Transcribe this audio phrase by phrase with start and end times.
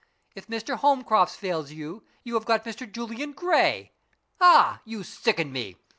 [0.33, 0.77] If Mr.
[0.77, 2.91] Holmcroft fails you, you have got Mr.
[2.91, 3.91] Julian Gray.
[4.39, 4.81] Ah!
[4.83, 5.75] you sicken me.